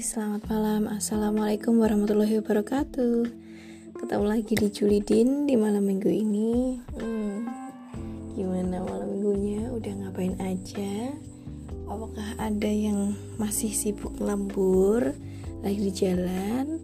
[0.00, 3.28] selamat malam Assalamualaikum warahmatullahi wabarakatuh
[4.00, 7.36] Ketemu lagi di Julidin di malam minggu ini hmm,
[8.32, 9.68] Gimana malam minggunya?
[9.68, 11.12] Udah ngapain aja?
[11.84, 15.12] Apakah ada yang masih sibuk lembur?
[15.60, 16.80] Lagi di jalan?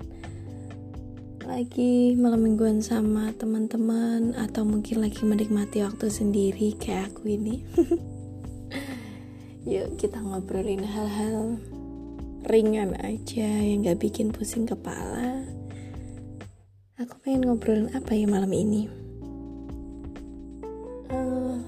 [1.48, 7.64] Lagi malam mingguan sama teman-teman Atau mungkin lagi menikmati waktu sendiri kayak aku ini
[9.72, 11.56] Yuk kita ngobrolin hal-hal
[12.46, 15.42] ringan aja yang gak bikin pusing kepala.
[16.94, 18.86] Aku pengen ngobrolin apa ya malam ini?
[21.10, 21.58] Uh,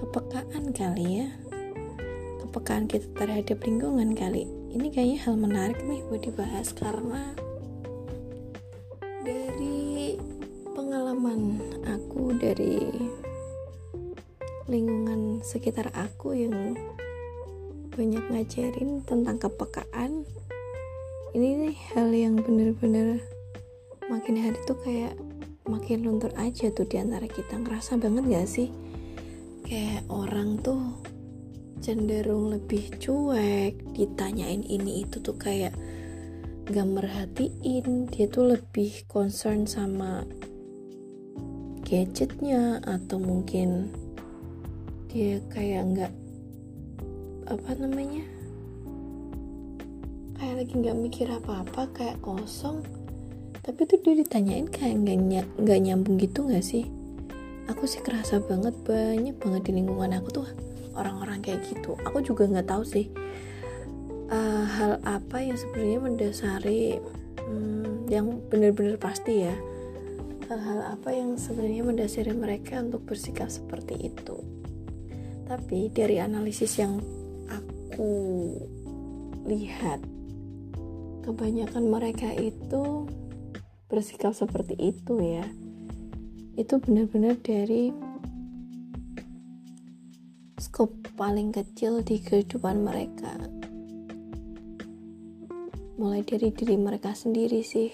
[0.00, 1.28] kepekaan kali ya.
[2.40, 4.48] Kepekaan kita terhadap lingkungan kali.
[4.72, 7.36] Ini kayaknya hal menarik nih buat dibahas karena
[9.20, 10.16] dari
[10.72, 12.80] pengalaman aku dari
[14.72, 16.80] lingkungan sekitar aku yang
[17.90, 20.22] banyak ngajarin tentang kepekaan.
[21.34, 23.22] Ini nih hal yang bener-bener
[24.10, 25.14] makin hari tuh kayak
[25.70, 27.58] makin luntur aja tuh di antara kita.
[27.58, 28.68] Ngerasa banget gak sih?
[29.66, 30.98] Kayak orang tuh
[31.78, 33.78] cenderung lebih cuek.
[33.94, 35.74] Ditanyain ini itu tuh kayak
[36.70, 38.10] gak merhatiin.
[38.10, 40.26] Dia tuh lebih concern sama
[41.90, 43.90] gadgetnya atau mungkin
[45.10, 46.12] dia kayak nggak
[47.50, 48.22] apa namanya?
[50.38, 52.86] Kayak lagi nggak mikir apa-apa kayak kosong.
[53.60, 56.86] Tapi tuh dia ditanyain kayak nggak nggak nyambung gitu nggak sih?
[57.66, 60.46] Aku sih kerasa banget banyak banget di lingkungan aku tuh
[60.94, 61.98] orang-orang kayak gitu.
[62.06, 63.10] Aku juga nggak tahu sih
[64.30, 67.02] uh, hal apa yang sebenarnya mendasari
[67.42, 69.54] hmm, yang benar-benar pasti ya.
[70.50, 74.38] Hal-hal apa yang sebenarnya mendasari mereka untuk bersikap seperti itu.
[75.46, 76.98] Tapi dari analisis yang
[78.00, 78.56] aku
[79.44, 80.00] lihat
[81.20, 83.04] kebanyakan mereka itu
[83.92, 85.44] bersikap seperti itu ya.
[86.56, 87.92] Itu benar-benar dari
[90.56, 93.36] skop paling kecil di kehidupan mereka.
[96.00, 97.92] Mulai dari diri mereka sendiri sih.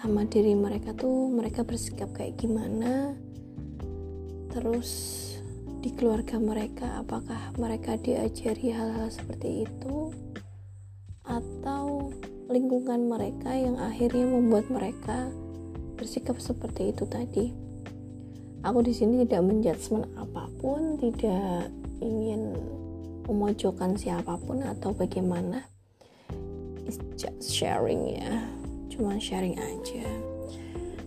[0.00, 3.12] Sama diri mereka tuh mereka bersikap kayak gimana.
[4.48, 4.88] Terus
[5.86, 10.10] di keluarga mereka apakah mereka diajari hal-hal seperti itu?
[11.22, 12.10] Atau
[12.50, 15.30] lingkungan mereka yang akhirnya membuat mereka
[15.94, 17.54] bersikap seperti itu tadi?
[18.66, 21.70] Aku di sini tidak menjudgment apa pun tidak
[22.02, 22.58] ingin
[23.30, 25.70] memojokkan siapa pun atau bagaimana.
[26.82, 28.42] It's just sharing ya.
[28.90, 30.02] Cuma sharing aja.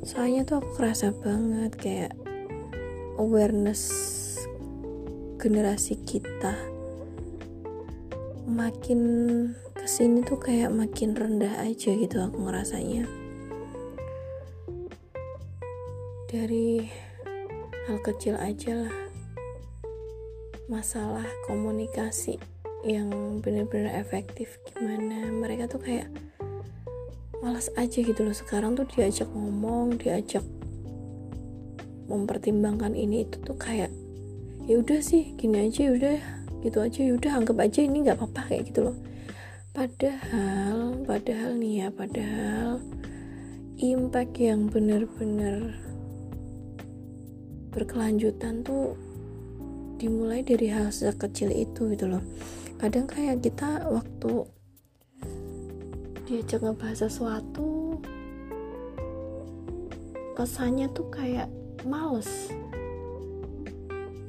[0.07, 2.13] Soalnya tuh aku kerasa banget kayak
[3.19, 4.19] awareness
[5.39, 6.51] generasi kita
[8.44, 9.00] makin
[9.72, 13.07] ke sini tuh kayak makin rendah aja gitu aku ngerasanya.
[16.27, 16.83] Dari
[17.88, 18.95] hal kecil aja lah
[20.67, 22.35] masalah komunikasi
[22.83, 26.11] yang bener-bener efektif gimana mereka tuh kayak
[27.39, 28.35] malas aja gitu loh.
[28.35, 30.44] Sekarang tuh diajak ngomong diajak
[32.11, 33.88] mempertimbangkan ini itu tuh kayak
[34.69, 36.18] ya udah sih gini aja ya udah
[36.62, 38.97] gitu aja ya udah anggap aja ini nggak apa-apa kayak gitu loh.
[39.74, 42.78] Padahal padahal nih ya padahal
[43.81, 45.74] impact yang bener-bener
[47.74, 48.94] berkelanjutan tuh
[49.97, 52.22] dimulai dari hal sekecil itu gitu loh.
[52.78, 54.46] Kadang kayak kita waktu
[56.30, 57.97] diajak ngebahas sesuatu
[60.38, 61.50] kesannya tuh kayak
[61.90, 62.53] males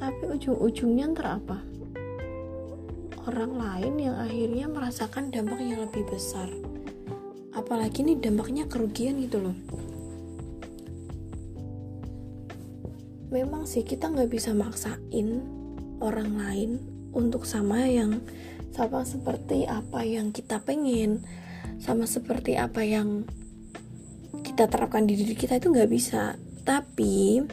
[0.00, 1.61] tapi ujung-ujungnya ntar apa?
[3.28, 6.49] Orang lain yang akhirnya merasakan dampak yang lebih besar.
[7.53, 9.56] Apalagi ini dampaknya kerugian gitu loh.
[13.28, 15.45] Memang sih kita nggak bisa maksain
[16.01, 16.71] orang lain
[17.13, 18.25] untuk sama yang
[18.72, 21.21] sama seperti apa yang kita pengen
[21.77, 23.28] sama seperti apa yang
[24.41, 26.41] kita terapkan di diri kita itu nggak bisa.
[26.65, 27.45] Tapi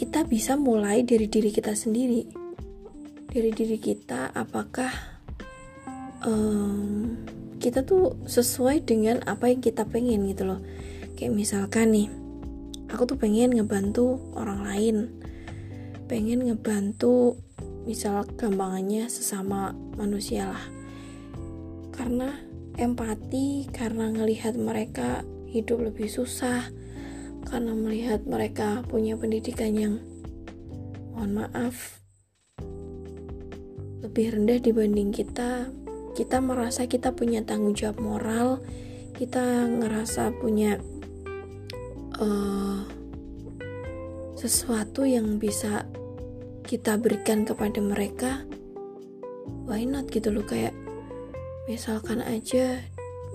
[0.00, 2.24] kita bisa mulai dari diri kita sendiri.
[3.28, 4.88] Dari diri kita apakah
[6.24, 7.20] um,
[7.60, 10.64] kita tuh sesuai dengan apa yang kita pengen gitu loh.
[11.20, 12.08] Kayak misalkan nih
[12.88, 14.96] aku tuh pengen ngebantu orang lain.
[16.08, 17.36] Pengen ngebantu
[17.84, 20.64] misal gampangannya sesama manusia lah.
[21.92, 22.40] Karena
[22.80, 26.79] empati karena ngelihat mereka hidup lebih susah
[27.48, 29.94] karena melihat mereka punya pendidikan yang
[31.14, 32.00] mohon maaf
[34.00, 35.68] lebih rendah dibanding kita
[36.16, 38.48] kita merasa kita punya tanggung jawab moral
[39.14, 40.80] kita ngerasa punya
[42.18, 42.82] uh,
[44.34, 45.84] sesuatu yang bisa
[46.64, 48.42] kita berikan kepada mereka
[49.68, 50.72] why not gitu loh kayak
[51.68, 52.80] misalkan aja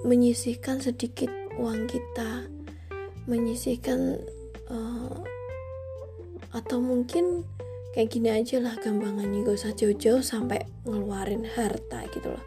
[0.01, 1.29] menyisihkan sedikit
[1.61, 2.49] uang kita
[3.25, 4.21] menyisihkan
[4.69, 5.17] uh,
[6.55, 7.43] atau mungkin
[7.95, 12.45] kayak gini aja lah gampangannya gak usah jauh-jauh sampai ngeluarin harta gitu loh.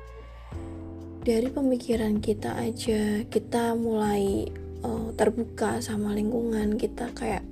[1.24, 4.48] Dari pemikiran kita aja kita mulai
[4.84, 7.44] uh, terbuka sama lingkungan kita kayak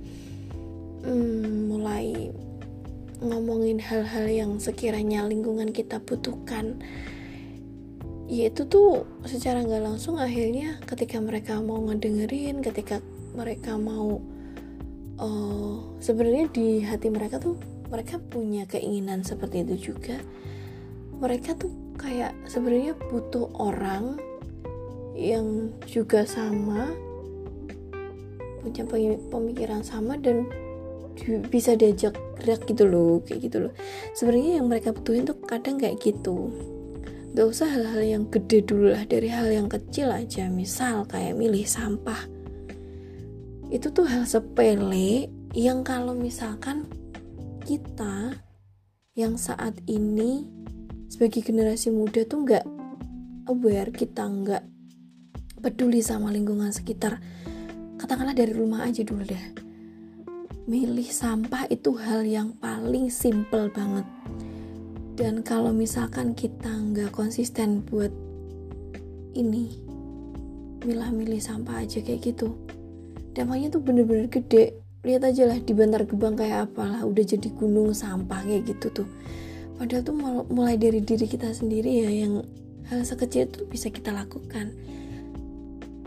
[1.05, 2.33] um, mulai
[3.17, 6.77] ngomongin hal-hal yang sekiranya lingkungan kita butuhkan.
[8.27, 13.01] Ya itu tuh secara nggak langsung akhirnya ketika mereka mau ngedengerin ketika
[13.37, 14.17] mereka mau
[15.21, 17.53] uh, sebenarnya di hati mereka tuh
[17.93, 20.17] mereka punya keinginan seperti itu juga.
[21.21, 24.17] Mereka tuh kayak sebenarnya butuh orang
[25.17, 26.93] yang juga sama
[28.61, 28.83] punya
[29.31, 30.45] pemikiran sama dan
[31.49, 33.73] bisa diajak gerak gitu loh kayak gitu loh.
[34.13, 36.53] Sebenarnya yang mereka butuhin tuh kadang kayak gitu.
[37.33, 40.49] Gak usah hal-hal yang gede dulu lah dari hal yang kecil aja.
[40.49, 42.36] Misal kayak milih sampah
[43.67, 46.87] itu tuh hal sepele yang kalau misalkan
[47.67, 48.39] kita
[49.11, 50.47] yang saat ini
[51.11, 52.65] sebagai generasi muda tuh nggak
[53.51, 54.63] aware kita nggak
[55.59, 57.19] peduli sama lingkungan sekitar
[57.99, 59.45] katakanlah dari rumah aja dulu deh.
[60.67, 64.03] Milih sampah itu hal yang paling simple banget.
[65.17, 68.13] Dan kalau misalkan kita nggak konsisten buat
[69.33, 69.81] ini
[70.85, 72.53] milah-milih sampah aja kayak gitu
[73.37, 74.81] dampaknya tuh bener-bener gede.
[75.05, 79.07] Lihat aja lah di Bantar Gebang kayak apalah udah jadi gunung sampah kayak gitu tuh.
[79.77, 80.17] Padahal tuh
[80.49, 82.41] mulai dari diri kita sendiri ya yang
[82.89, 84.73] hal sekecil itu bisa kita lakukan.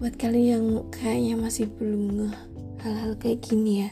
[0.02, 2.34] Buat kalian yang kayaknya masih belum
[2.82, 3.90] hal-hal kayak gini ya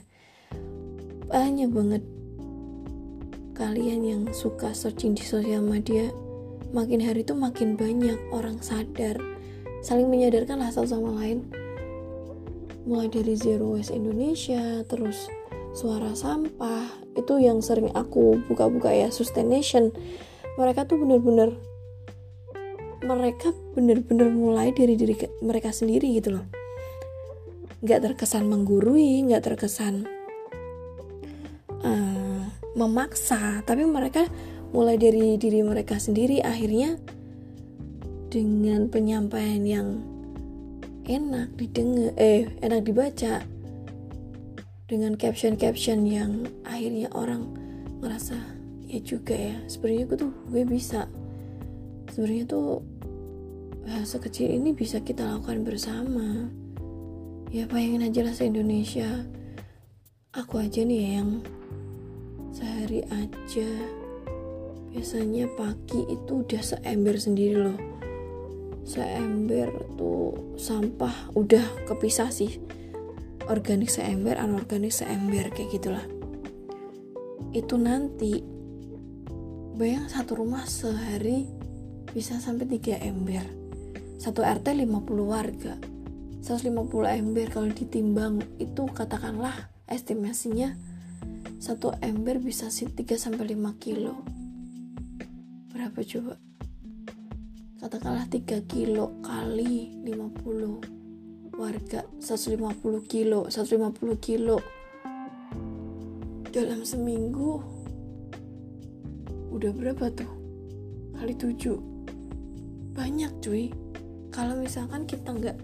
[1.29, 2.03] banyak banget
[3.53, 6.09] kalian yang suka searching di sosial media.
[6.73, 9.21] Makin hari tuh makin banyak orang sadar.
[9.85, 11.45] Saling menyadarkan lah satu sama lain
[12.89, 15.29] mulai dari Zero Waste Indonesia terus
[15.77, 16.89] suara sampah
[17.21, 19.93] itu yang sering aku buka-buka ya Sustaination.
[20.57, 21.53] Mereka tuh bener-bener
[23.05, 25.15] mereka bener-bener mulai dari diri
[25.45, 26.49] mereka sendiri gitu loh.
[27.85, 30.09] Nggak terkesan menggurui nggak terkesan
[31.85, 32.43] uh,
[32.75, 34.27] memaksa tapi mereka
[34.73, 36.97] mulai dari diri mereka sendiri akhirnya
[38.29, 40.18] dengan penyampaian yang
[41.09, 43.41] enak didengar eh enak dibaca
[44.85, 47.49] dengan caption-caption yang akhirnya orang
[48.05, 48.37] ngerasa
[48.89, 51.09] ya juga ya sebenarnya gue tuh gue bisa.
[52.13, 52.85] Sebenarnya tuh
[53.89, 56.53] hal sekecil ini bisa kita lakukan bersama.
[57.49, 59.09] Ya bayangin aja lah Indonesia
[60.37, 61.41] aku aja nih yang
[62.53, 63.71] sehari aja
[64.93, 67.98] biasanya pagi itu udah seember sendiri loh
[68.89, 69.69] seember
[70.01, 72.57] tuh sampah udah kepisah sih.
[73.49, 76.05] Organik seember anorganik seember kayak gitulah.
[77.53, 78.41] Itu nanti
[79.77, 81.45] bayang satu rumah sehari
[82.17, 83.45] bisa sampai 3 ember.
[84.17, 84.89] Satu RT 50
[85.23, 85.77] warga.
[86.41, 86.73] 150
[87.05, 90.73] ember kalau ditimbang itu katakanlah estimasinya
[91.59, 94.25] satu ember bisa sih 3 sampai 5 kilo.
[95.75, 96.48] Berapa coba
[97.79, 102.59] katakanlah 3 kilo kali 50 warga 150
[103.07, 104.59] kilo 150 kilo.
[106.51, 107.63] Dalam seminggu
[109.55, 110.33] udah berapa tuh?
[111.19, 113.71] Kali 7 banyak cuy.
[114.35, 115.59] Kalau misalkan kita nggak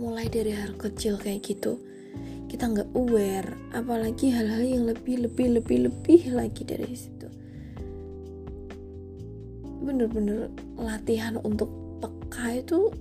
[0.00, 1.76] mulai dari hal kecil kayak gitu
[2.48, 6.88] kita nggak aware apalagi hal-hal yang lebih lebih lebih lebih lagi dari
[9.88, 11.72] bener-bener latihan untuk
[12.04, 12.92] peka itu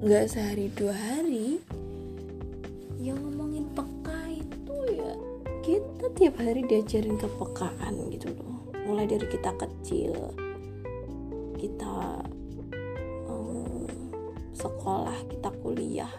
[0.00, 1.60] nggak sehari dua hari.
[2.96, 5.12] Yang ngomongin peka itu ya
[5.60, 8.64] kita tiap hari diajarin kepekaan gitu loh.
[8.88, 10.16] Mulai dari kita kecil
[11.60, 12.24] kita
[13.28, 13.84] um,
[14.56, 16.12] sekolah kita kuliah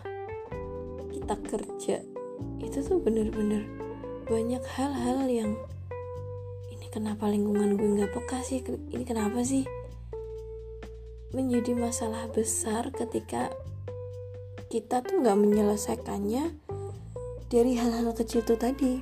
[1.10, 1.98] kita kerja.
[2.62, 3.66] Itu tuh bener-bener
[4.30, 5.58] banyak hal-hal yang
[6.70, 8.62] ini kenapa lingkungan gue nggak peka sih?
[8.64, 9.66] Ini kenapa sih
[11.34, 13.50] menjadi masalah besar ketika
[14.70, 16.54] kita tuh nggak menyelesaikannya
[17.50, 18.94] dari hal-hal kecil itu tadi.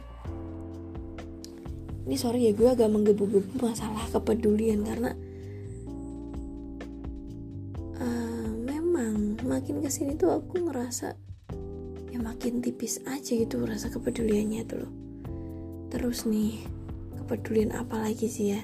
[2.08, 5.12] Ini sorry ya gue agak menggebu-gebu masalah kepedulian karena
[9.52, 11.14] makin ke sini tuh aku ngerasa
[12.10, 14.94] ya makin tipis aja gitu rasa kepeduliannya tuh loh.
[15.94, 16.66] Terus nih
[17.22, 18.62] kepedulian apa lagi sih ya?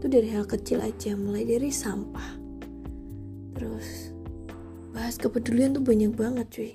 [0.00, 2.41] Itu dari hal kecil aja mulai dari sampah
[3.62, 4.10] terus.
[4.90, 6.72] Bahas kepedulian tuh banyak banget cuy.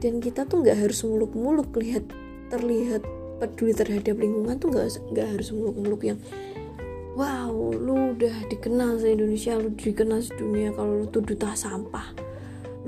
[0.00, 2.08] Dan kita tuh nggak harus muluk-muluk lihat
[2.48, 3.04] terlihat
[3.36, 6.18] peduli terhadap lingkungan tuh nggak nggak harus muluk-muluk yang
[7.16, 12.16] wow lu udah dikenal se Indonesia lu dikenal sedunia kalau lu tuh duta sampah.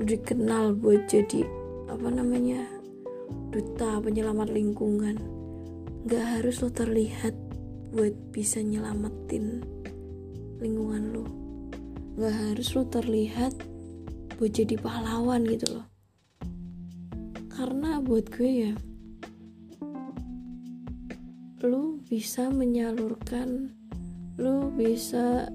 [0.01, 1.45] Lu dikenal buat jadi
[1.93, 2.65] apa namanya
[3.53, 5.21] duta penyelamat lingkungan.
[6.09, 7.37] Nggak harus lo terlihat
[7.93, 9.61] buat bisa nyelamatin
[10.57, 11.42] lingkungan lo
[12.13, 13.53] nggak harus lo terlihat
[14.37, 15.85] buat jadi pahlawan gitu loh.
[17.53, 18.73] Karena buat gue ya
[21.63, 23.71] lu bisa menyalurkan
[24.35, 25.47] lu bisa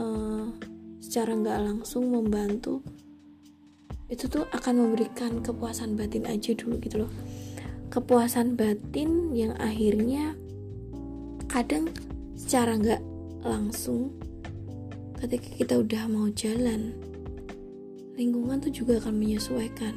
[0.00, 0.48] uh,
[0.96, 2.80] secara nggak langsung membantu
[4.08, 7.12] itu tuh akan memberikan kepuasan batin aja dulu gitu loh.
[7.92, 10.32] Kepuasan batin yang akhirnya
[11.52, 11.92] kadang
[12.32, 13.02] secara nggak
[13.44, 14.16] langsung
[15.22, 16.98] ketika kita udah mau jalan
[18.18, 19.94] lingkungan tuh juga akan menyesuaikan.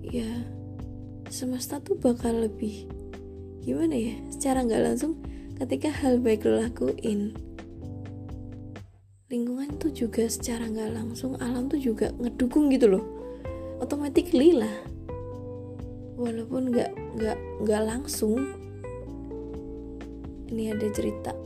[0.00, 0.40] Ya
[1.28, 2.88] semesta tuh bakal lebih
[3.60, 5.20] gimana ya secara nggak langsung
[5.60, 7.36] ketika hal baik lo lakuin.
[9.28, 13.04] Lingkungan tuh juga secara nggak langsung alam tuh juga ngedukung gitu loh.
[13.84, 14.76] Automatically lah.
[16.16, 16.90] Walaupun nggak
[17.20, 17.38] nggak
[17.68, 18.40] nggak langsung.
[20.48, 21.36] Ini ada cerita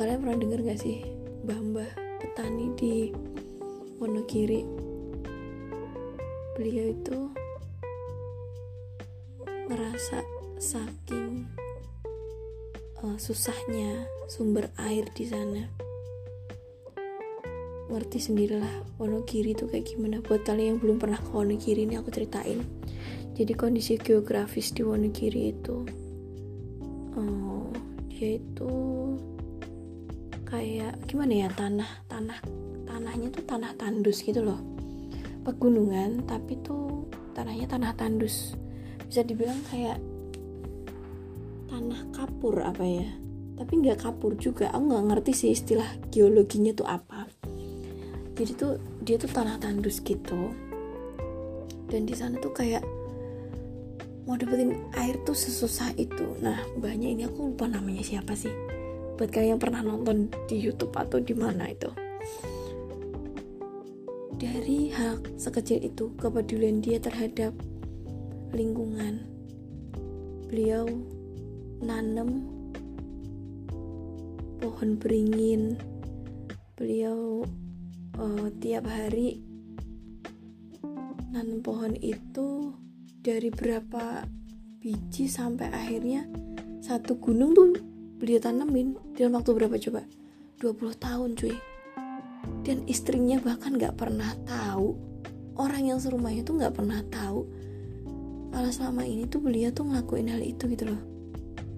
[0.00, 1.04] kalian pernah denger gak sih
[1.44, 1.92] mbah-mbah
[2.24, 3.12] petani di
[4.00, 4.64] Wonogiri?
[6.56, 7.18] Beliau itu
[9.68, 10.24] ngerasa
[10.56, 11.44] saking
[13.04, 15.68] uh, susahnya sumber air di sana.
[17.92, 20.24] Ngerti sendirilah Wonogiri itu kayak gimana.
[20.24, 22.64] Buat kalian yang belum pernah ke Wonogiri ini aku ceritain.
[23.36, 25.84] Jadi kondisi geografis di Wonogiri itu
[27.20, 27.68] uh,
[28.08, 28.72] dia itu
[30.50, 32.38] kayak gimana ya tanah tanah
[32.82, 34.58] tanahnya tuh tanah tandus gitu loh.
[35.46, 38.58] Pegunungan tapi tuh tanahnya tanah tandus.
[39.06, 40.02] Bisa dibilang kayak
[41.70, 43.08] tanah kapur apa ya.
[43.62, 44.74] Tapi nggak kapur juga.
[44.74, 47.30] Aku nggak ngerti sih istilah geologinya tuh apa.
[48.34, 48.74] Jadi tuh
[49.06, 50.50] dia tuh tanah tandus gitu.
[51.86, 52.82] Dan di sana tuh kayak
[54.26, 56.26] mau dapetin air tuh sesusah itu.
[56.42, 58.69] Nah banyak ini aku lupa namanya siapa sih
[59.20, 61.92] buat kalian yang pernah nonton di YouTube atau di mana itu.
[64.40, 67.52] Dari hal sekecil itu kepedulian dia terhadap
[68.56, 69.28] lingkungan.
[70.48, 70.88] Beliau
[71.84, 72.48] nanam
[74.56, 75.76] pohon beringin.
[76.80, 77.44] Beliau
[78.16, 79.44] uh, tiap hari
[81.28, 82.72] nanam pohon itu
[83.20, 84.24] dari berapa
[84.80, 86.24] biji sampai akhirnya
[86.80, 87.89] satu gunung tuh
[88.20, 89.00] beliau tanemin.
[89.16, 90.04] Dalam waktu berapa coba?
[90.60, 91.56] 20 tahun cuy.
[92.60, 94.92] Dan istrinya bahkan gak pernah tahu.
[95.56, 97.48] Orang yang serumahnya tuh gak pernah tahu.
[98.52, 101.00] Kalau selama ini tuh beliau tuh ngelakuin hal itu gitu loh.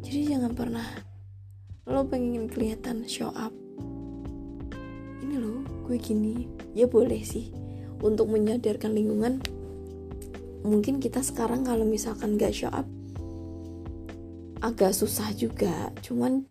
[0.03, 0.87] Jadi jangan pernah.
[1.87, 3.55] Lo pengen kelihatan show up.
[5.23, 6.51] Ini loh gue gini.
[6.75, 7.55] Ya boleh sih.
[8.03, 9.39] Untuk menyadarkan lingkungan
[10.67, 12.87] mungkin kita sekarang kalau misalkan gak show up
[14.63, 15.91] agak susah juga.
[16.01, 16.47] Cuman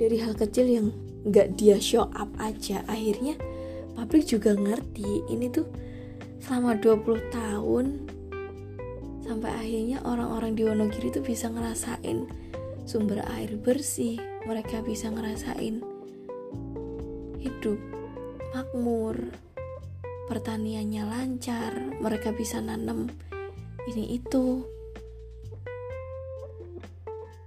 [0.00, 0.86] dari hal kecil yang
[1.28, 3.36] gak dia show up aja akhirnya
[3.96, 5.28] publik juga ngerti.
[5.28, 5.68] Ini tuh
[6.40, 7.84] selama 20 tahun
[9.26, 12.30] sampai akhirnya orang-orang di Wonogiri tuh bisa ngerasain
[12.86, 15.82] sumber air bersih, mereka bisa ngerasain
[17.42, 17.78] hidup
[18.54, 19.18] makmur,
[20.30, 23.10] pertaniannya lancar, mereka bisa nanam
[23.90, 24.62] ini itu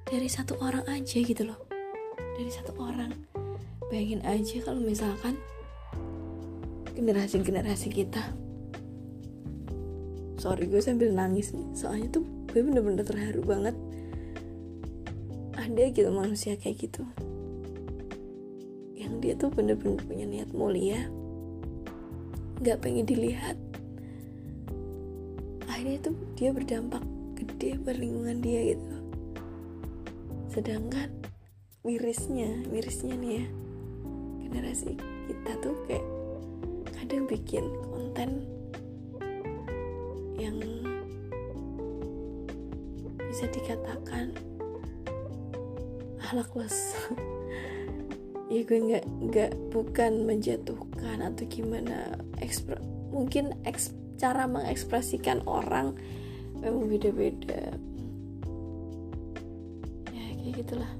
[0.10, 1.70] dari satu orang aja gitu loh.
[2.18, 3.14] Dari satu orang.
[3.94, 5.38] Bayangin aja kalau misalkan
[6.98, 8.34] generasi-generasi kita.
[10.42, 11.70] Sorry gue sambil nangis nih.
[11.78, 13.78] Soalnya tuh gue bener-bener terharu banget.
[15.54, 17.06] Ada gitu manusia kayak gitu.
[18.98, 21.06] Yang dia tuh bener-bener punya niat mulia.
[22.66, 23.58] Nggak pengen dilihat.
[25.70, 27.06] Akhirnya tuh dia berdampak
[27.38, 27.96] gede buat
[28.42, 28.89] dia gitu
[30.50, 31.14] sedangkan
[31.86, 33.46] mirisnya mirisnya nih ya
[34.50, 34.98] generasi
[35.30, 36.08] kita tuh kayak
[36.98, 38.50] kadang bikin konten
[40.42, 40.58] yang
[43.30, 44.34] bisa dikatakan
[46.18, 46.50] akhlak
[48.54, 52.82] ya gue nggak nggak bukan menjatuhkan atau gimana ekspre
[53.14, 55.94] mungkin eks, cara mengekspresikan orang
[56.58, 57.69] memang beda-beda
[60.70, 60.94] gitulah.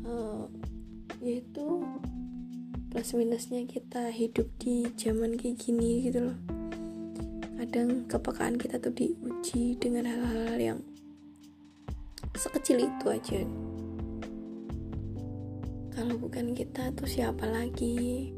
[0.00, 0.48] Uh,
[1.20, 1.84] yaitu
[2.88, 6.38] plus minusnya kita hidup di zaman kayak gini gitu loh.
[7.60, 10.80] Kadang kepekaan kita tuh diuji dengan hal-hal yang
[12.32, 13.44] sekecil itu aja.
[15.92, 18.32] Kalau bukan kita tuh siapa lagi?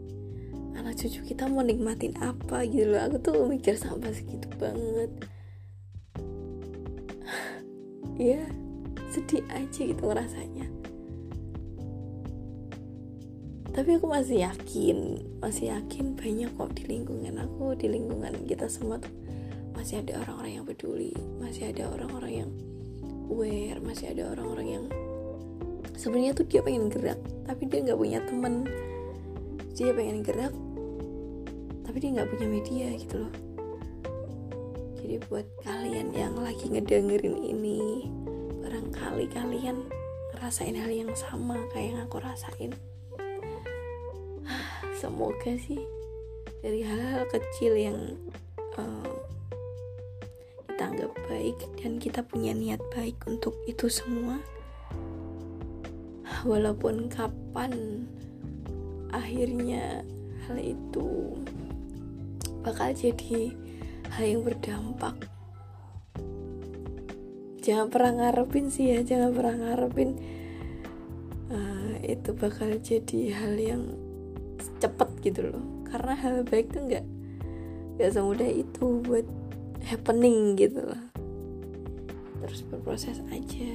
[0.74, 3.06] Anak cucu kita mau nikmatin apa gitu loh?
[3.06, 5.14] Aku tuh mikir sampai segitu banget
[8.16, 8.40] ya
[9.12, 10.66] sedih aja gitu ngerasanya.
[13.72, 19.00] Tapi aku masih yakin masih yakin banyak kok di lingkungan aku di lingkungan kita semua
[19.00, 19.12] tuh
[19.72, 22.50] masih ada orang-orang yang peduli masih ada orang-orang yang
[23.32, 24.84] aware masih ada orang-orang yang
[25.96, 27.16] sebenarnya tuh dia pengen gerak
[27.48, 28.68] tapi dia nggak punya temen.
[29.72, 30.52] Dia pengen gerak
[31.88, 33.32] tapi dia nggak punya media gitu loh
[35.12, 38.08] jadi buat kalian yang lagi ngedengerin ini
[38.64, 39.84] barangkali kalian
[40.32, 42.72] ngerasain hal yang sama kayak yang aku rasain.
[45.04, 45.84] Semoga sih
[46.64, 48.16] dari hal-hal kecil yang
[48.80, 49.12] uh,
[50.72, 54.40] kita anggap baik dan kita punya niat baik untuk itu semua
[56.48, 58.08] walaupun kapan
[59.12, 60.08] akhirnya
[60.48, 61.36] hal itu
[62.64, 63.52] bakal jadi
[64.16, 65.16] hal yang berdampak.
[67.62, 70.10] Jangan pernah ngarepin sih ya jangan pernah ngarepin
[71.48, 73.82] uh, itu bakal jadi hal yang
[74.82, 75.64] cepet gitu loh.
[75.86, 77.06] Karena hal baik tuh nggak
[77.96, 79.26] nggak semudah itu buat
[79.84, 81.12] happening gitu loh
[82.42, 83.70] terus berproses aja.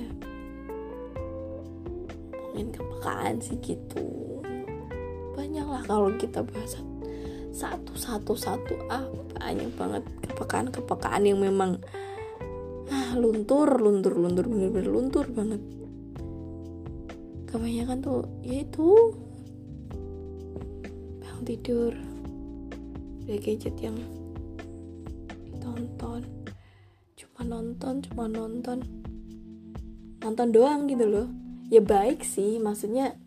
[2.58, 4.06] Ngomongin kepekaan sih gitu.
[5.34, 6.76] Banyak lah kalau kita bahas
[7.58, 9.02] satu satu satu ah
[9.34, 11.82] banyak banget kepekaan kepekaan yang memang
[12.94, 15.58] ah, luntur luntur luntur bener-bener luntur banget.
[17.50, 19.18] Kebanyakan tuh yaitu
[21.18, 21.94] bangun tidur.
[23.26, 23.98] Dari gadget yang
[25.50, 26.22] ditonton.
[27.18, 28.86] Cuma nonton cuma nonton.
[30.22, 31.28] Nonton doang gitu loh.
[31.74, 33.18] Ya baik sih maksudnya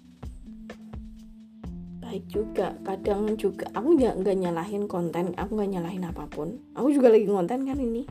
[2.11, 2.75] baik juga.
[2.83, 6.59] Kadang juga aku nggak nggak nyalahin konten aku nggak nyalahin apa pun.
[6.75, 8.03] Aku juga lagi konten kan ini.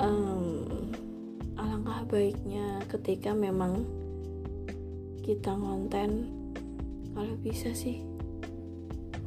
[0.00, 0.64] Um,
[1.60, 3.84] alangkah baiknya ketika memang
[5.20, 6.32] kita konten
[7.12, 8.00] kalau bisa sih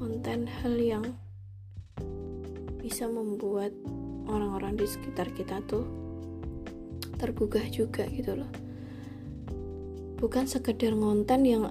[0.01, 1.05] konten hal yang
[2.81, 3.69] bisa membuat
[4.25, 5.85] orang-orang di sekitar kita tuh
[7.21, 8.49] tergugah juga gitu loh.
[10.17, 11.63] Bukan sekedar ngonten yang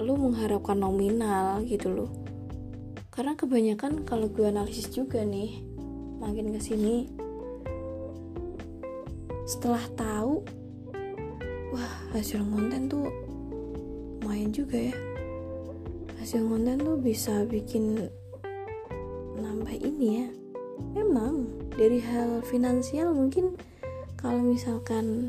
[0.00, 2.10] lu mengharapkan nominal gitu loh.
[3.12, 5.60] Karena kebanyakan kalau gue analisis juga nih
[6.16, 7.12] makin ke sini
[9.44, 10.40] setelah tahu
[11.74, 13.10] wah hasil konten tuh
[14.22, 14.96] lumayan juga ya.
[16.22, 18.08] Hasil konten tuh bisa bikin
[19.36, 20.28] nambah ini ya.
[20.96, 23.60] Memang dari hal finansial mungkin
[24.16, 25.28] kalau misalkan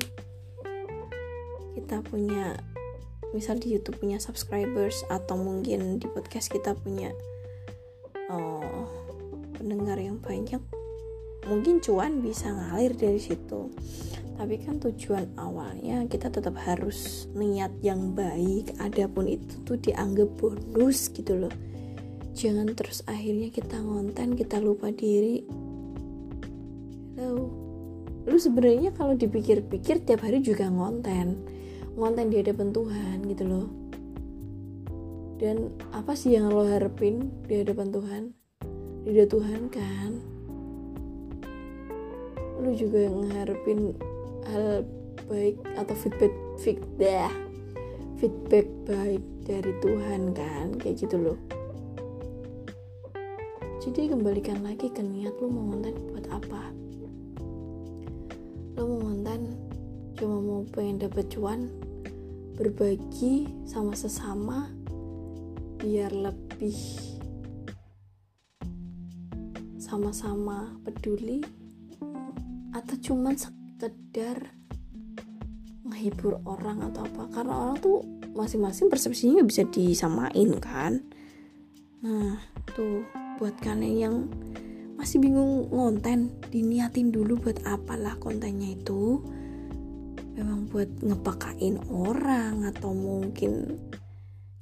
[1.73, 2.56] kita punya
[3.34, 7.12] misal di YouTube punya subscribers atau mungkin di podcast kita punya
[8.30, 8.86] oh,
[9.58, 10.62] pendengar yang banyak
[11.50, 13.74] mungkin cuan bisa ngalir dari situ.
[14.34, 21.12] Tapi kan tujuan awalnya kita tetap harus niat yang baik adapun itu tuh dianggap bonus
[21.13, 21.54] gitu loh.
[22.34, 25.46] Jangan terus akhirnya kita ngonten kita lupa diri.
[27.19, 27.62] Lo
[28.24, 31.43] lu sebenarnya kalau dipikir-pikir tiap hari juga ngonten
[31.93, 33.67] ngonten di hadapan Tuhan gitu loh.
[35.38, 38.23] Dan apa sih yang lo harapin di hadapan Tuhan?
[39.03, 40.12] Di hadapan Tuhan kan?
[42.63, 43.93] Lu juga ngarepin
[44.49, 44.88] hal
[45.27, 47.34] baik atau feedback feedback
[48.17, 50.73] feedback baik dari Tuhan kan?
[50.79, 51.38] Kayak gitu loh.
[53.84, 56.71] Jadi kembalikan lagi ke niat lu mau ngonten buat apa?
[58.79, 59.62] Lo mau ngonten
[60.17, 61.69] cuma mau pengen dapet cuan
[62.54, 64.69] berbagi sama sesama
[65.82, 66.78] biar lebih
[69.82, 71.43] sama-sama peduli
[72.73, 74.54] atau cuman sekedar
[75.86, 77.30] menghibur orang atau apa.
[77.30, 78.02] Karena orang tuh
[78.34, 81.04] masing-masing persepsinya bisa disamain kan.
[82.02, 82.41] Nah
[82.73, 83.06] tuh
[83.38, 84.15] buat kalian yang
[84.97, 89.19] masih bingung ngonten diniatin dulu buat apalah kontennya itu
[90.34, 93.78] memang buat ngepakain orang atau mungkin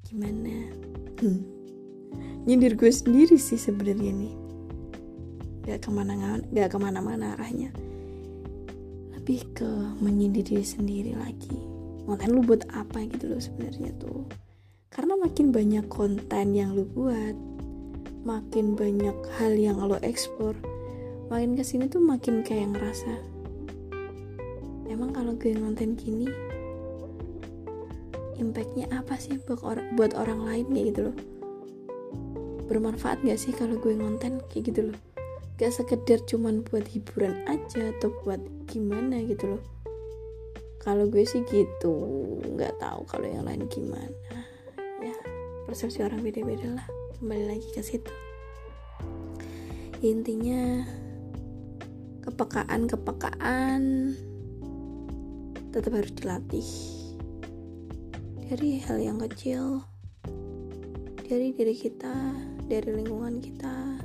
[0.05, 0.71] gimana?
[1.21, 1.41] Hmm.
[2.41, 4.33] nyindir gue sendiri sih sebenarnya nih.
[5.69, 7.69] Gak ke mana gak ke mana-mana arahnya.
[9.13, 9.69] Lebih ke
[10.01, 11.53] menyindir diri sendiri lagi.
[12.09, 14.25] Konten lu buat apa gitu loh sebenarnya tuh.
[14.89, 17.37] Karena makin banyak konten yang lu buat
[18.21, 20.57] makin banyak hal yang lo explore
[21.31, 23.17] makin ke sini tuh makin kayak ngerasa
[24.91, 26.27] emang kalau gue ngonten gini
[28.41, 31.15] impactnya apa sih buat orang buat orang lain kayak gitu loh?
[32.65, 34.97] Bermanfaat gak sih kalau gue ngonten kayak gitu loh?
[35.61, 39.63] Gak sekedar cuman buat hiburan aja atau buat gimana gitu loh.
[40.81, 41.93] Kalau gue sih gitu
[42.57, 44.09] nggak tahu kalau yang lain gimana.
[44.97, 45.13] Ya
[45.69, 46.87] persepsi orang beda-beda lah.
[47.21, 48.09] Kembali lagi ke situ.
[50.01, 50.81] Intinya
[52.25, 53.81] kepekaan kepekaan
[55.71, 56.67] tetap harus dilatih.
[58.51, 59.87] Dari hal yang kecil
[61.31, 62.11] dari diri kita
[62.67, 64.03] dari lingkungan kita.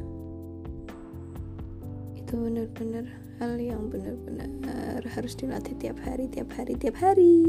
[2.14, 3.11] Itu benar-benar
[3.42, 7.42] hal yang benar-benar harus dilatih tiap hari tiap hari tiap hari.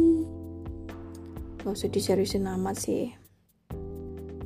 [1.61, 3.13] Gak usah diseriusin amat sih.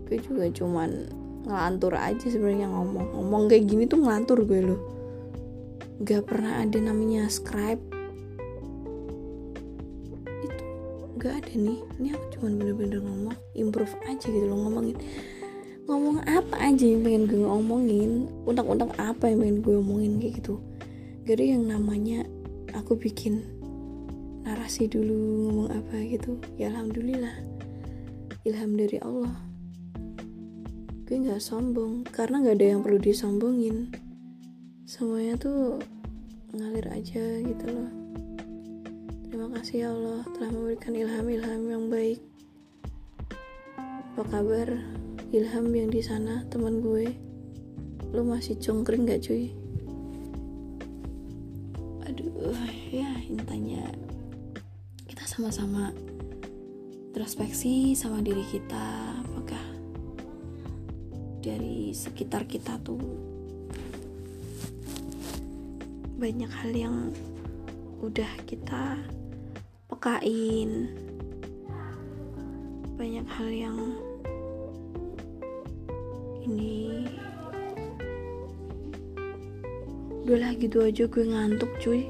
[0.04, 1.08] Gue juga cuman
[1.48, 3.16] ngelantur aja sebenarnya ngomong.
[3.16, 4.82] Ngomong kayak gini tuh ngelantur gue loh.
[6.04, 7.91] Gak pernah ada namanya scribe
[11.22, 11.78] gak ada nih.
[12.02, 14.98] Ini aku cuman bener-bener ngomong improve aja gitu loh ngomongin.
[15.86, 18.26] Ngomong apa aja yang pengen gue ngomongin?
[18.50, 20.58] Undang-undang apa yang pengen gue omongin kayak gitu?
[21.30, 22.26] Gak yang namanya
[22.74, 23.46] aku bikin
[24.42, 25.14] narasi dulu
[25.46, 26.42] ngomong apa gitu.
[26.58, 27.38] Ya alhamdulillah.
[28.42, 29.38] Ilham dari Allah.
[31.06, 33.94] Gue nggak sombong karena nggak ada yang perlu disombongin.
[34.90, 35.78] Semuanya tuh
[36.58, 38.01] ngalir aja gitu loh
[39.42, 42.22] terima kasih ya Allah telah memberikan ilham-ilham yang baik.
[44.14, 44.70] Apa kabar?
[45.34, 47.10] Ilham yang di sana teman gue.
[48.14, 49.50] Lo masih congkring gak cuy?
[52.06, 52.54] Aduh
[52.94, 53.90] ya intinya
[55.10, 55.90] kita sama-sama
[57.10, 59.18] introspeksi sama diri kita.
[61.42, 63.02] Dari sekitar kita tuh
[66.22, 67.10] banyak hal yang
[68.06, 69.02] udah kita
[70.02, 70.90] pekain
[72.98, 73.78] banyak hal yang
[76.42, 77.06] ini.
[80.26, 82.10] Udahlah gitu aja gue ngantuk cuy.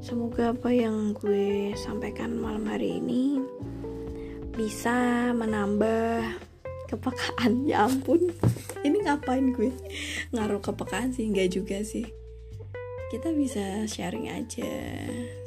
[0.00, 3.44] Semoga apa yang gue sampaikan malam hari ini
[4.56, 6.24] bisa menambah
[6.88, 7.52] kepekaan.
[7.68, 8.32] Ya ampun
[8.80, 9.76] ini ngapain gue?
[10.32, 12.23] Ngaruh kepekaan sih enggak juga sih
[13.14, 14.74] kita bisa sharing aja.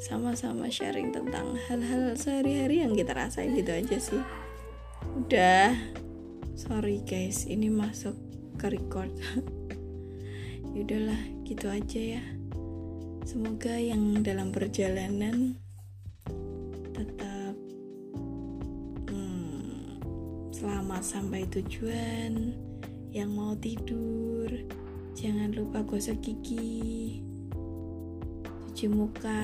[0.00, 4.22] Sama-sama sharing tentang hal-hal sehari-hari yang kita rasain gitu aja sih.
[5.20, 5.76] Udah.
[6.56, 8.16] Sorry guys ini masuk
[8.56, 9.12] ke record.
[10.76, 12.22] Ya udahlah gitu aja ya.
[13.26, 15.58] Semoga yang dalam perjalanan
[20.58, 22.50] Selamat sampai tujuan.
[23.14, 24.50] Yang mau tidur,
[25.14, 27.22] jangan lupa gosok gigi,
[28.78, 29.42] cuci muka,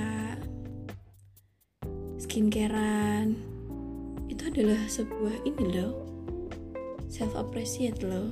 [2.23, 3.35] skincarean.
[4.31, 6.07] Itu adalah sebuah ini loh,
[7.11, 8.31] self appreciate loh.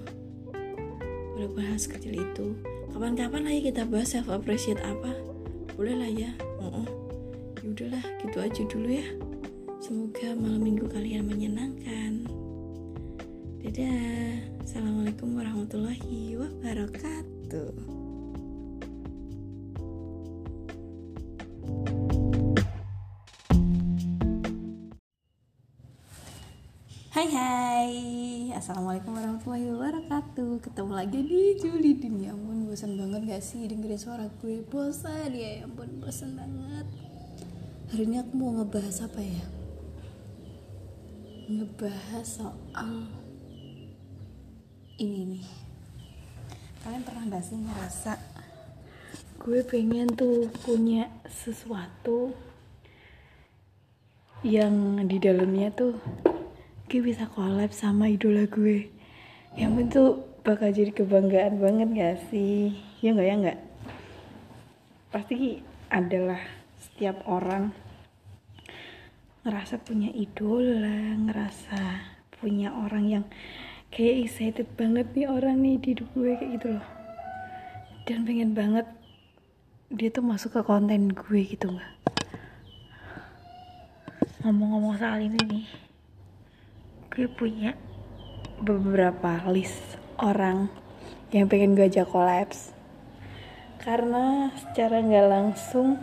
[1.35, 2.55] Boleh bahas kecil itu.
[2.95, 5.11] Kapan-kapan lagi kita bahas self appreciate apa?
[5.75, 6.31] Boleh lah ya.
[6.63, 6.89] Oh, oh.
[7.67, 9.07] Gitu aja dulu ya.
[9.83, 12.31] Semoga malam minggu kalian menyenangkan.
[13.59, 14.39] Dadah.
[14.63, 18.02] Assalamualaikum warahmatullahi wabarakatuh.
[27.13, 27.93] Hai hai.
[28.57, 30.65] Assalamualaikum warahmatullahi wabarakatuh.
[30.65, 32.65] Ketemu lagi di Juli Din Ya ampun.
[32.65, 34.65] Bosan banget gak sih dengerin suara gue?
[34.65, 36.89] Bosan ya, ya ampun bosan banget.
[37.93, 39.45] Hari ini aku mau ngebahas apa ya?
[41.53, 43.13] Ngebahas soal
[44.97, 45.47] ini nih.
[46.81, 48.17] Kalian pernah gak sih ngerasa
[49.37, 52.33] gue pengen tuh punya sesuatu
[54.41, 56.01] yang di dalamnya tuh
[56.93, 58.93] gue bisa collab sama idola gue.
[59.57, 60.03] Yang itu
[60.45, 62.77] bakal jadi kebanggaan banget gak sih?
[63.01, 63.59] Ya nggak ya nggak?
[65.09, 66.45] Pasti adalah
[66.77, 67.73] setiap orang
[69.41, 71.81] ngerasa punya idola ngerasa
[72.37, 73.25] punya orang yang
[73.89, 76.87] kayak excited banget nih orang nih di hidup gue kayak gitu loh.
[78.05, 78.85] Dan pengen banget
[79.89, 81.93] dia tuh masuk ke konten gue gitu nggak
[84.45, 85.67] ngomong-ngomong soal ini nih
[87.13, 87.77] gue punya
[88.57, 90.73] beberapa list orang
[91.29, 92.73] yang pengen gue ajak kolaps.
[93.77, 96.01] Karena secara nggak langsung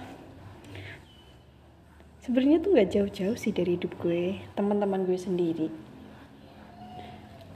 [2.21, 5.73] sebenarnya tuh nggak jauh-jauh sih dari hidup gue teman-teman gue sendiri.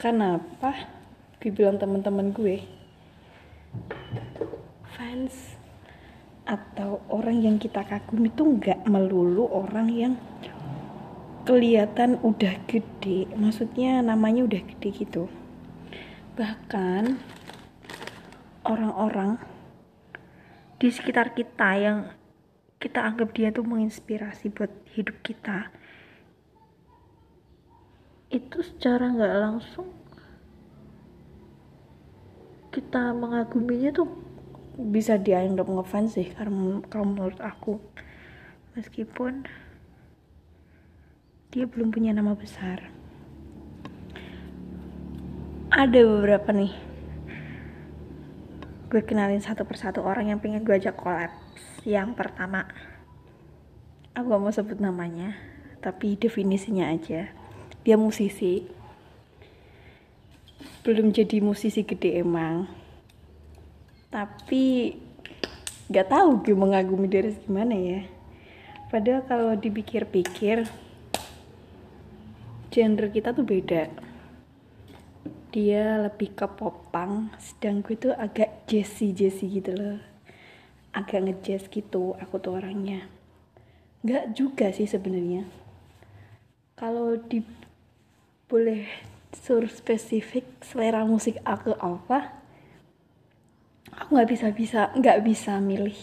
[0.02, 0.90] Kenapa
[1.38, 2.58] gue bilang teman-teman gue?
[4.98, 5.62] Fans
[6.50, 10.14] atau orang yang kita kagumi tuh nggak melulu orang yang
[11.44, 13.28] kelihatan udah gede.
[13.36, 15.24] Maksudnya namanya udah gede gitu.
[16.40, 17.20] Bahkan
[18.64, 19.38] orang-orang
[20.80, 22.00] di sekitar kita yang
[22.80, 25.72] kita anggap dia tuh menginspirasi buat hidup kita
[28.34, 29.88] itu secara nggak langsung
[32.74, 34.10] kita mengaguminya tuh
[34.74, 37.78] bisa dianggap ngefans sih karena kalau menurut aku.
[38.74, 39.46] Meskipun
[41.54, 42.90] dia belum punya nama besar.
[45.70, 46.74] Ada beberapa nih.
[48.90, 51.30] Gue kenalin satu persatu orang yang pengen gue ajak collab
[51.86, 52.64] yang pertama
[54.16, 55.38] aku gak mau sebut namanya
[55.78, 57.30] tapi definisinya aja.
[57.86, 58.66] Dia musisi.
[60.82, 62.66] Belum jadi musisi gede emang.
[64.10, 64.96] Tapi
[65.92, 68.02] gak tahu gue mengagumi dari gimana ya.
[68.90, 70.66] Padahal kalau dipikir-pikir
[72.74, 73.94] genre kita tuh beda.
[75.54, 80.02] Dia lebih ke popang sedang gue tuh agak jazzy jazzy gitu loh.
[80.90, 83.06] Agak ngejazz gitu aku tuh orangnya.
[84.02, 85.46] Nggak juga sih sebenarnya.
[86.74, 87.46] Kalau di
[88.50, 88.90] boleh
[89.38, 92.38] suruh spesifik selera musik aku apa
[93.90, 95.98] aku nggak bisa bisa nggak bisa milih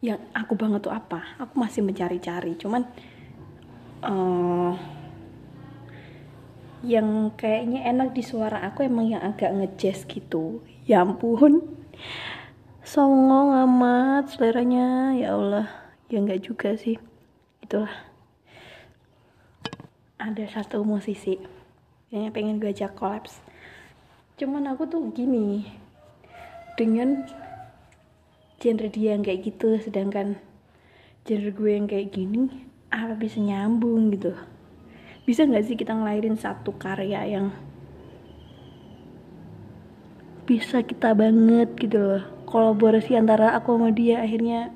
[0.00, 1.36] yang aku banget tuh apa.
[1.36, 2.88] Aku masih mencari-cari cuman
[4.00, 4.72] uh,
[6.80, 10.64] yang kayaknya enak di suara aku emang yang agak ngejazz gitu.
[10.88, 11.64] Ya ampun.
[12.80, 15.12] Songong amat seleranya.
[15.16, 15.68] Ya Allah.
[16.08, 16.96] Ya nggak juga sih.
[17.60, 17.92] Itulah.
[20.20, 21.40] Ada satu musisi
[22.12, 23.40] yang pengen gue ajak kolaps.
[24.40, 25.68] Cuman aku tuh gini.
[26.80, 27.28] Dengan
[28.60, 30.36] genre dia yang kayak gitu sedangkan
[31.24, 34.36] genre gue yang kayak gini apa bisa nyambung gitu
[35.30, 37.54] bisa nggak sih kita ngelahirin satu karya yang
[40.42, 42.24] bisa kita banget gitu loh?
[42.50, 44.74] Kolaborasi antara aku sama dia akhirnya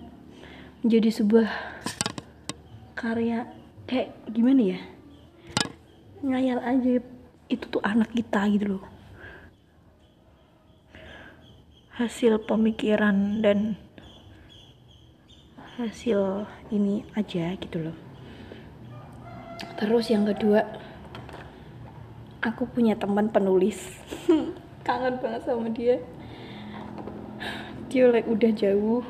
[0.86, 1.50] menjadi sebuah
[2.94, 3.50] karya.
[3.90, 4.80] Kayak gimana ya?
[6.22, 7.02] Ngayal aja
[7.50, 8.86] itu tuh anak kita gitu loh.
[11.98, 13.74] Hasil pemikiran dan
[15.82, 18.13] hasil ini aja gitu loh
[19.74, 20.62] terus yang kedua
[22.44, 23.80] aku punya teman penulis.
[24.86, 25.96] Kangen banget sama dia.
[27.88, 29.00] Dia like udah jauh.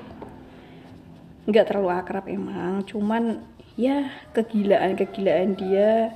[1.51, 3.43] Nggak terlalu akrab emang cuman
[3.75, 6.15] ya kegilaan kegilaan dia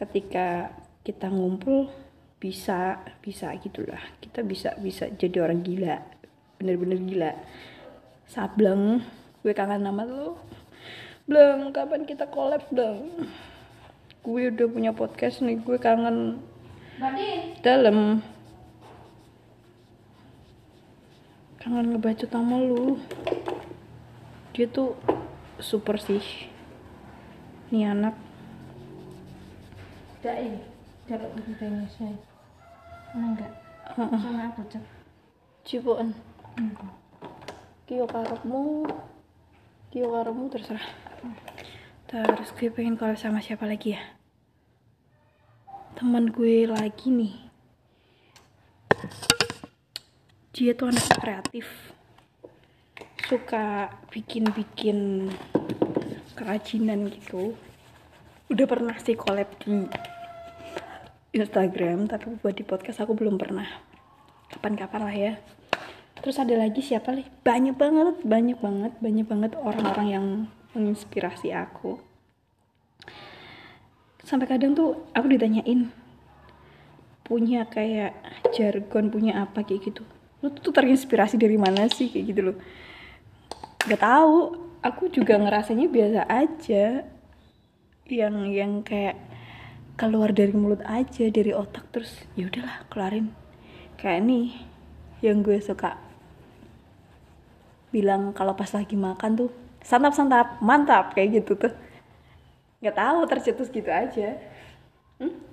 [0.00, 0.72] ketika
[1.04, 1.92] kita ngumpul
[2.40, 4.00] bisa bisa gitulah.
[4.18, 6.00] Kita bisa bisa jadi orang gila
[6.56, 7.32] bener-bener gila.
[8.24, 9.04] Sableng
[9.44, 10.40] gue kangen nama lo.
[11.28, 13.28] Belum kapan kita collab dong
[14.22, 16.38] gue udah punya podcast nih gue kangen.
[17.58, 18.22] Dalam.
[21.58, 23.02] Kangen ngebaca sama lu.
[24.54, 24.94] Dia tuh
[25.58, 26.22] super sih.
[27.74, 28.14] Nih anak.
[30.22, 30.54] Dai,
[31.10, 32.14] jaluk lebih banyak saya.
[33.10, 33.52] Mana enggak?
[33.98, 34.84] Sama aku cek.
[35.62, 36.10] cipuan
[37.86, 38.86] kio karepmu.
[39.90, 40.86] Kio karepmu terserah
[42.12, 44.02] terus gue pengen kalau sama siapa lagi ya.
[45.96, 47.34] Teman gue lagi nih.
[50.52, 51.64] Dia tuh anak kreatif.
[53.24, 55.32] Suka bikin-bikin
[56.36, 57.56] kerajinan gitu.
[58.52, 59.88] Udah pernah sih collab di
[61.32, 63.64] Instagram tapi buat di podcast aku belum pernah.
[64.52, 65.32] Kapan-kapan lah ya.
[66.20, 70.26] Terus ada lagi siapa nih banyak banget banyak banget banyak banget orang-orang yang
[70.72, 72.00] menginspirasi aku.
[74.22, 75.90] Sampai kadang tuh aku ditanyain
[77.22, 78.16] punya kayak
[78.52, 80.02] jargon punya apa kayak gitu.
[80.42, 82.56] Lu tuh terinspirasi dari mana sih kayak gitu loh.
[83.86, 87.06] Gak tahu aku juga ngerasanya biasa aja.
[88.06, 89.16] Yang yang kayak
[89.96, 93.30] keluar dari mulut aja dari otak terus ya udahlah keluarin.
[94.00, 94.48] Kayak nih
[95.22, 95.94] yang gue suka
[97.94, 101.74] bilang kalau pas lagi makan tuh santap santap mantap kayak gitu tuh.
[102.82, 104.38] Nggak tahu tercetus gitu aja.
[105.18, 105.52] Hmm?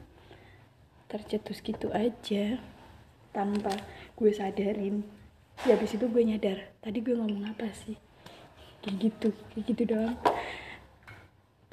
[1.09, 2.61] tercetus gitu aja.
[3.33, 3.73] Tanpa
[4.13, 5.01] gue sadarin.
[5.65, 7.97] Ya habis itu gue nyadar tadi gue ngomong apa sih?
[8.85, 10.15] Kayak gitu kayak gitu doang.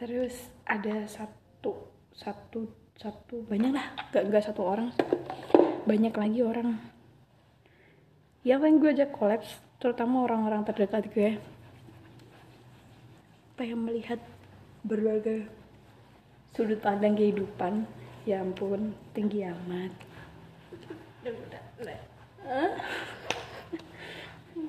[0.00, 3.86] Terus ada satu satu satu banyak lah.
[4.10, 4.90] Gak, gak satu orang.
[5.84, 6.80] Banyak lagi orang.
[8.42, 11.36] Ya yang gue ajak kolaps terutama orang-orang terdekat gue
[13.56, 14.20] pengen melihat
[14.84, 15.48] berbagai
[16.52, 17.88] sudut pandang kehidupan?
[18.28, 19.92] Ya ampun tinggi amat.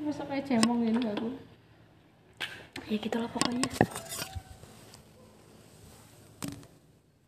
[0.07, 1.29] Masa kayak cemong ini aku.
[2.87, 3.67] Ya gitu lah pokoknya